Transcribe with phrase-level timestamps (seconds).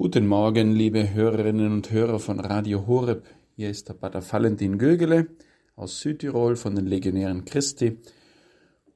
[0.00, 3.24] Guten Morgen, liebe Hörerinnen und Hörer von Radio Horeb.
[3.56, 5.26] Hier ist der Pater Valentin Gögele
[5.74, 7.98] aus Südtirol von den Legionären Christi.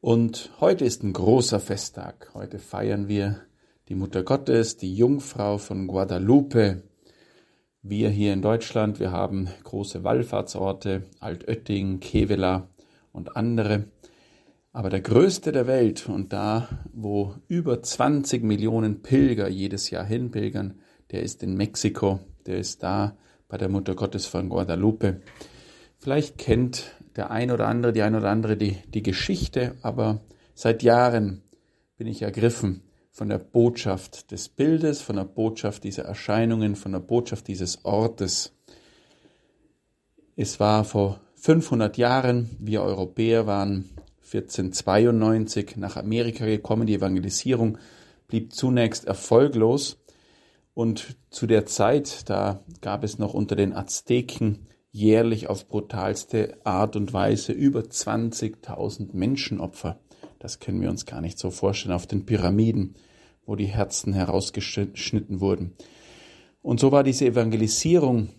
[0.01, 2.31] Und heute ist ein großer Festtag.
[2.35, 3.41] Heute feiern wir
[3.89, 6.85] die Mutter Gottes, die Jungfrau von Guadalupe.
[7.83, 12.69] Wir hier in Deutschland, wir haben große Wallfahrtsorte, Altötting, Kevela
[13.11, 13.87] und andere.
[14.73, 20.79] Aber der größte der Welt und da, wo über 20 Millionen Pilger jedes Jahr hinpilgern,
[21.13, 23.17] der ist in Mexiko, der ist da
[23.49, 25.21] bei der Mutter Gottes von Guadalupe.
[25.99, 30.21] Vielleicht kennt der ein oder andere, die ein oder andere die, die Geschichte, aber
[30.55, 31.43] seit Jahren
[31.97, 37.01] bin ich ergriffen von der Botschaft des Bildes, von der Botschaft dieser Erscheinungen, von der
[37.01, 38.55] Botschaft dieses Ortes.
[40.35, 43.91] Es war vor 500 Jahren, wir Europäer waren
[44.25, 47.77] 1492 nach Amerika gekommen, die Evangelisierung
[48.29, 50.02] blieb zunächst erfolglos
[50.75, 56.97] und zu der Zeit, da gab es noch unter den Azteken jährlich auf brutalste Art
[56.97, 60.01] und Weise über 20.000 Menschenopfer.
[60.39, 62.95] Das können wir uns gar nicht so vorstellen auf den Pyramiden,
[63.47, 65.75] wo die Herzen herausgeschnitten wurden.
[66.63, 68.31] Und so war diese Evangelisierung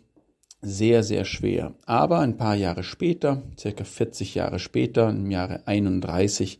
[0.61, 1.75] sehr, sehr schwer.
[1.85, 6.59] Aber ein paar Jahre später, circa 40 Jahre später, im Jahre 31,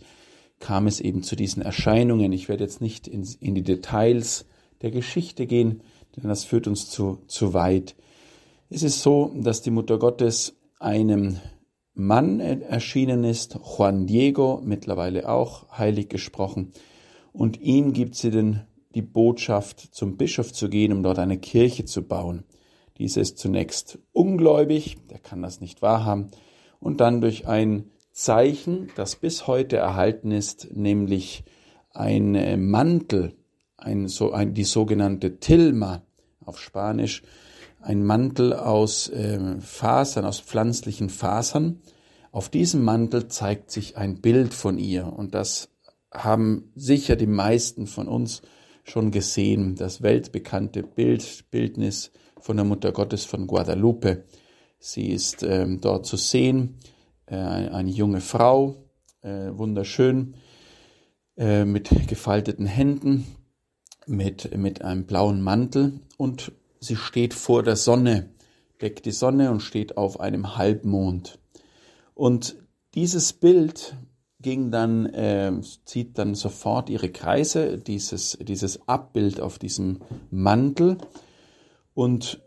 [0.59, 2.31] kam es eben zu diesen Erscheinungen.
[2.31, 4.45] Ich werde jetzt nicht in, in die Details
[4.83, 5.81] der Geschichte gehen,
[6.15, 7.95] denn das führt uns zu, zu weit.
[8.69, 11.39] Es ist so, dass die Mutter Gottes einem
[11.95, 16.71] Mann erschienen ist, Juan Diego, mittlerweile auch heilig gesprochen,
[17.31, 18.61] und ihm gibt sie denn
[18.93, 22.43] die Botschaft, zum Bischof zu gehen, um dort eine Kirche zu bauen.
[22.99, 26.29] Dieser ist zunächst ungläubig, der kann das nicht wahrhaben,
[26.79, 31.43] und dann durch ein Zeichen, das bis heute erhalten ist, nämlich
[31.91, 33.35] ein äh, Mantel,
[33.83, 36.03] ein, so ein, die sogenannte Tilma
[36.45, 37.23] auf Spanisch,
[37.81, 41.81] ein Mantel aus äh, Fasern, aus pflanzlichen Fasern.
[42.31, 45.69] Auf diesem Mantel zeigt sich ein Bild von ihr und das
[46.11, 48.41] haben sicher die meisten von uns
[48.83, 54.25] schon gesehen, das weltbekannte Bild, Bildnis von der Mutter Gottes von Guadalupe.
[54.79, 56.79] Sie ist ähm, dort zu sehen,
[57.25, 58.75] äh, eine junge Frau,
[59.21, 60.35] äh, wunderschön,
[61.37, 63.25] äh, mit gefalteten Händen,
[64.07, 68.29] mit, mit einem blauen Mantel und sie steht vor der Sonne,
[68.81, 71.39] deckt die Sonne und steht auf einem Halbmond.
[72.13, 72.55] Und
[72.95, 73.95] dieses Bild
[74.39, 75.53] ging dann, äh,
[75.85, 79.99] zieht dann sofort ihre Kreise, dieses, dieses Abbild auf diesem
[80.29, 80.97] Mantel
[81.93, 82.41] und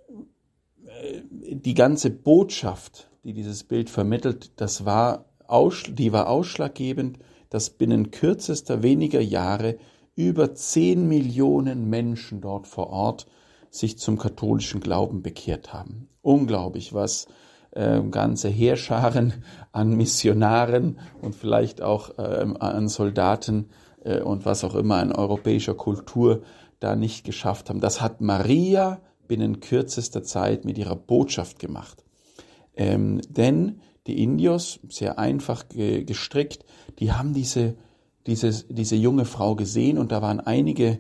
[0.85, 5.25] äh, die ganze Botschaft, die dieses Bild vermittelt, das war,
[5.89, 7.19] die war ausschlaggebend,
[7.51, 9.79] dass binnen kürzester weniger Jahre
[10.17, 13.27] über zehn Millionen Menschen dort vor Ort
[13.71, 16.09] sich zum katholischen Glauben bekehrt haben.
[16.23, 17.29] Unglaublich, was
[17.73, 19.35] äh, ganze Heerscharen
[19.73, 23.69] an Missionaren und vielleicht auch äh, an Soldaten
[24.03, 26.43] äh, und was auch immer an europäischer Kultur
[26.81, 27.81] da nicht geschafft haben.
[27.81, 32.05] Das hat Maria binnen kürzester Zeit mit ihrer Botschaft gemacht.
[32.75, 36.65] Ähm, denn die Indios, sehr einfach gestrickt,
[37.01, 37.75] die haben diese
[38.27, 40.99] dieses, diese junge Frau gesehen und da waren einige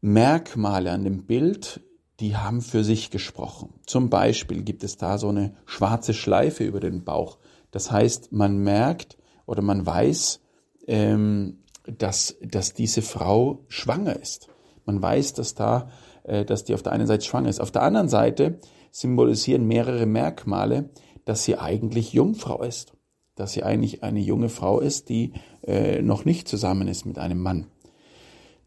[0.00, 1.80] Merkmale an dem Bild,
[2.20, 3.74] die haben für sich gesprochen.
[3.86, 7.38] Zum Beispiel gibt es da so eine schwarze Schleife über den Bauch.
[7.70, 10.40] Das heißt, man merkt oder man weiß,
[10.86, 14.48] ähm, dass, dass diese Frau schwanger ist.
[14.86, 15.88] Man weiß, dass da,
[16.24, 17.60] äh, dass die auf der einen Seite schwanger ist.
[17.60, 20.90] Auf der anderen Seite symbolisieren mehrere Merkmale,
[21.24, 22.94] dass sie eigentlich Jungfrau ist
[23.34, 27.40] dass sie eigentlich eine junge Frau ist, die äh, noch nicht zusammen ist mit einem
[27.40, 27.66] Mann.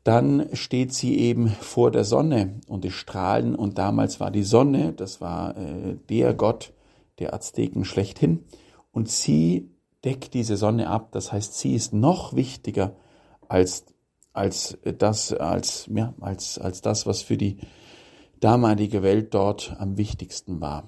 [0.03, 4.93] Dann steht sie eben vor der Sonne und die Strahlen und damals war die Sonne,
[4.93, 6.73] das war äh, der Gott
[7.19, 8.45] der Azteken schlechthin
[8.91, 9.69] und sie
[10.05, 12.95] deckt diese Sonne ab, das heißt, sie ist noch wichtiger
[13.49, 13.85] als
[14.33, 17.57] als das als ja, als als das, was für die
[18.39, 20.85] damalige Welt dort am wichtigsten war.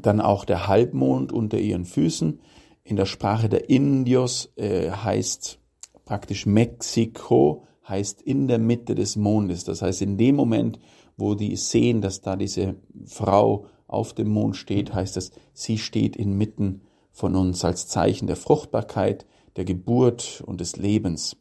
[0.00, 2.40] Dann auch der Halbmond unter ihren Füßen,
[2.84, 5.58] in der Sprache der Indios äh, heißt
[6.04, 9.64] praktisch Mexiko, heißt in der Mitte des Mondes.
[9.64, 10.78] Das heißt, in dem Moment,
[11.16, 12.76] wo die sehen, dass da diese
[13.06, 18.36] Frau auf dem Mond steht, heißt es, sie steht inmitten von uns als Zeichen der
[18.36, 19.26] Fruchtbarkeit,
[19.56, 21.36] der Geburt und des Lebens.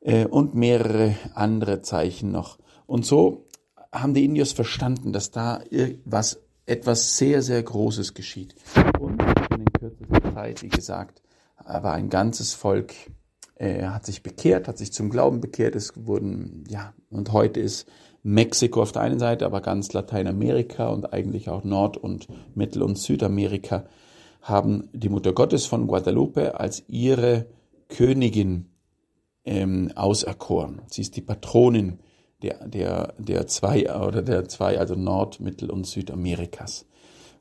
[0.00, 2.58] Äh, und mehrere andere Zeichen noch.
[2.86, 3.46] Und so
[3.92, 5.60] haben die Indios verstanden, dass da
[6.04, 8.54] was, etwas sehr, sehr Großes geschieht.
[10.36, 11.22] Zeit, wie gesagt,
[11.64, 12.92] war ein ganzes Volk
[13.54, 15.74] äh, hat sich bekehrt, hat sich zum Glauben bekehrt.
[15.74, 17.88] Es wurden, ja, und heute ist
[18.22, 22.98] Mexiko auf der einen Seite, aber ganz Lateinamerika und eigentlich auch Nord- und Mittel- und
[22.98, 23.86] Südamerika
[24.42, 27.46] haben die Mutter Gottes von Guadalupe als ihre
[27.88, 28.66] Königin
[29.46, 30.82] ähm, auserkoren.
[30.90, 32.00] Sie ist die Patronin
[32.42, 36.84] der, der, der zwei oder der zwei, also Nord-, Mittel- und Südamerikas.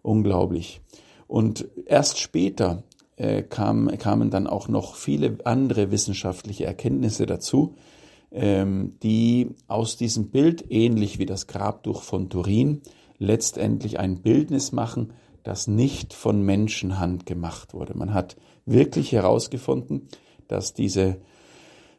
[0.01, 0.81] Unglaublich.
[1.27, 2.83] Und erst später
[3.17, 7.75] äh, kam, kamen dann auch noch viele andere wissenschaftliche Erkenntnisse dazu,
[8.31, 12.81] ähm, die aus diesem Bild, ähnlich wie das Grabtuch von Turin,
[13.17, 15.13] letztendlich ein Bildnis machen,
[15.43, 17.97] das nicht von Menschenhand gemacht wurde.
[17.97, 18.35] Man hat
[18.65, 20.09] wirklich herausgefunden,
[20.47, 21.17] dass diese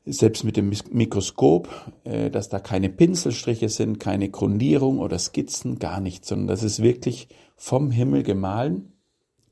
[0.05, 1.69] selbst mit dem Mikroskop,
[2.05, 6.82] äh, dass da keine Pinselstriche sind, keine Grundierung oder Skizzen, gar nichts, sondern das ist
[6.82, 8.93] wirklich vom Himmel gemahlen,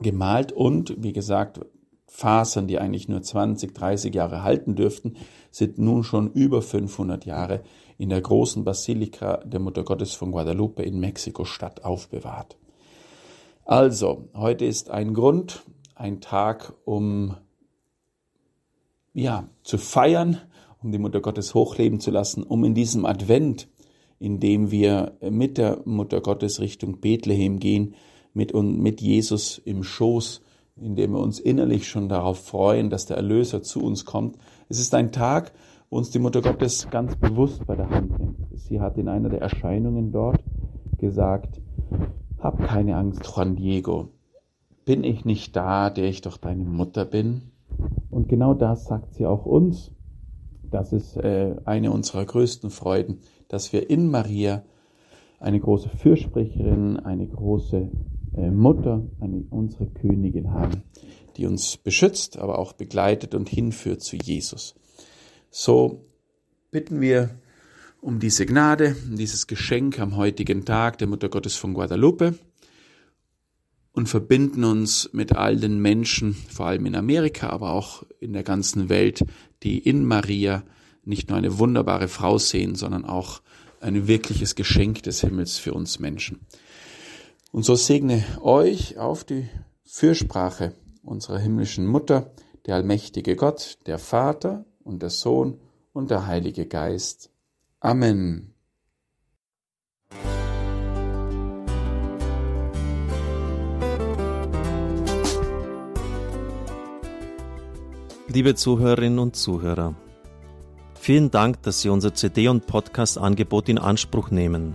[0.00, 1.60] gemalt und, wie gesagt,
[2.06, 5.14] Fasern, die eigentlich nur 20, 30 Jahre halten dürften,
[5.50, 7.62] sind nun schon über 500 Jahre
[7.98, 12.56] in der großen Basilika der Mutter Gottes von Guadalupe in Mexiko-Stadt aufbewahrt.
[13.64, 15.62] Also, heute ist ein Grund,
[15.94, 17.36] ein Tag, um
[19.12, 20.40] ja, zu feiern,
[20.82, 23.68] um die Mutter Gottes hochleben zu lassen, um in diesem Advent,
[24.18, 27.94] in dem wir mit der Mutter Gottes Richtung Bethlehem gehen,
[28.34, 30.42] mit, und mit Jesus im Schoß,
[30.76, 34.36] in dem wir uns innerlich schon darauf freuen, dass der Erlöser zu uns kommt.
[34.68, 35.52] Es ist ein Tag,
[35.88, 38.38] wo uns die Mutter Gottes ganz bewusst bei der Hand nimmt.
[38.54, 40.42] Sie hat in einer der Erscheinungen dort
[40.98, 41.60] gesagt,
[42.38, 44.08] hab keine Angst, Juan Diego.
[44.84, 47.42] Bin ich nicht da, der ich doch deine Mutter bin?
[48.10, 49.92] Und genau das sagt sie auch uns.
[50.70, 54.64] Das ist äh, eine unserer größten Freuden, dass wir in Maria
[55.38, 57.90] eine große Fürsprecherin, eine große
[58.36, 60.82] Mutter, eine, unsere Königin haben,
[61.36, 64.74] die uns beschützt, aber auch begleitet und hinführt zu Jesus.
[65.50, 66.04] So
[66.70, 67.30] bitten wir
[68.00, 72.34] um diese Gnade, um dieses Geschenk am heutigen Tag der Mutter Gottes von Guadalupe
[73.92, 78.42] und verbinden uns mit all den Menschen, vor allem in Amerika, aber auch in der
[78.42, 79.24] ganzen Welt,
[79.62, 80.64] die in Maria
[81.04, 83.40] nicht nur eine wunderbare Frau sehen, sondern auch
[83.80, 86.40] ein wirkliches Geschenk des Himmels für uns Menschen.
[87.54, 89.48] Und so segne euch auf die
[89.84, 90.74] Fürsprache
[91.04, 92.32] unserer himmlischen Mutter,
[92.66, 95.60] der allmächtige Gott, der Vater und der Sohn
[95.92, 97.30] und der Heilige Geist.
[97.78, 98.54] Amen.
[108.26, 109.94] Liebe Zuhörerinnen und Zuhörer,
[110.96, 114.74] vielen Dank, dass Sie unser CD- und Podcast-Angebot in Anspruch nehmen.